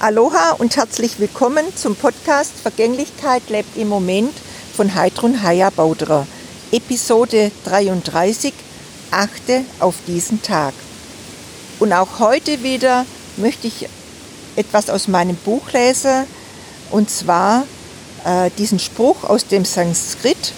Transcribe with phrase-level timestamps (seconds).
[0.00, 4.32] Aloha und herzlich willkommen zum Podcast Vergänglichkeit lebt im Moment
[4.76, 6.24] von Heidrun Haya Bauderer.
[6.70, 8.54] Episode 33.
[9.10, 10.72] Achte auf diesen Tag.
[11.80, 13.06] Und auch heute wieder
[13.38, 13.88] möchte ich
[14.54, 16.26] etwas aus meinem Buch lesen
[16.92, 17.66] und zwar
[18.24, 20.52] äh, diesen Spruch aus dem Sanskrit.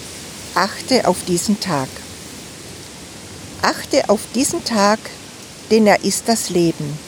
[0.54, 1.88] Achte auf diesen Tag.
[3.62, 4.98] Achte auf diesen Tag,
[5.70, 6.98] denn er ist das Leben.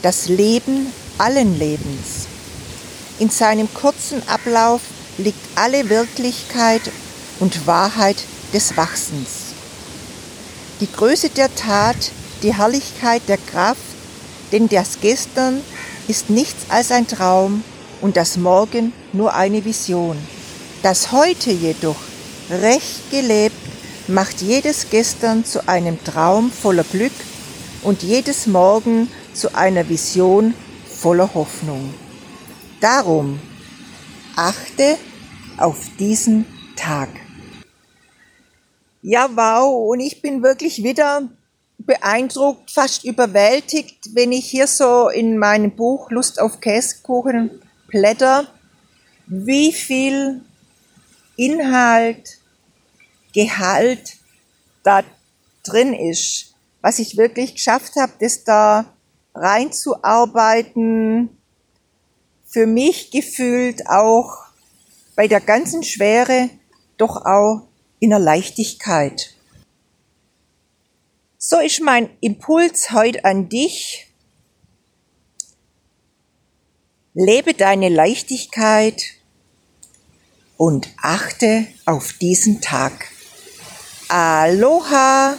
[0.00, 2.26] Das Leben allen Lebens.
[3.18, 4.80] In seinem kurzen Ablauf
[5.18, 6.82] liegt alle Wirklichkeit
[7.40, 8.16] und Wahrheit
[8.52, 9.54] des Wachsens.
[10.80, 12.10] Die Größe der Tat,
[12.42, 13.80] die Herrlichkeit der Kraft,
[14.52, 15.60] denn das Gestern
[16.08, 17.62] ist nichts als ein Traum
[18.00, 20.18] und das Morgen nur eine Vision.
[20.82, 21.96] Das Heute jedoch,
[22.50, 23.56] recht gelebt,
[24.08, 27.12] macht jedes Gestern zu einem Traum voller Glück
[27.82, 30.54] und jedes Morgen zu einer Vision
[31.04, 31.92] voller Hoffnung.
[32.80, 33.38] Darum
[34.36, 34.96] achte
[35.58, 36.46] auf diesen
[36.76, 37.10] Tag.
[39.02, 41.28] Ja, wow, und ich bin wirklich wieder
[41.76, 47.50] beeindruckt, fast überwältigt, wenn ich hier so in meinem Buch Lust auf Käsekuchen
[47.88, 48.46] blätter,
[49.26, 50.40] wie viel
[51.36, 52.38] Inhalt,
[53.34, 54.16] Gehalt
[54.82, 55.02] da
[55.64, 56.54] drin ist.
[56.80, 58.86] Was ich wirklich geschafft habe, das da
[59.34, 61.28] reinzuarbeiten,
[62.46, 64.44] für mich gefühlt auch
[65.16, 66.50] bei der ganzen Schwere
[66.96, 67.66] doch auch
[67.98, 69.34] in der Leichtigkeit.
[71.38, 74.06] So ist mein Impuls heute an dich.
[77.12, 79.02] Lebe deine Leichtigkeit
[80.56, 83.08] und achte auf diesen Tag.
[84.08, 85.38] Aloha!